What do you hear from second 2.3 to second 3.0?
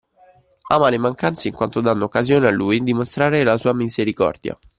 a Lui di